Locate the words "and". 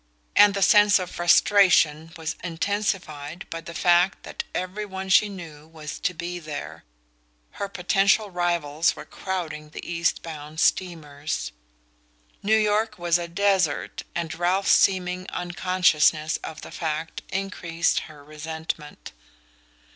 0.35-0.55, 14.15-14.33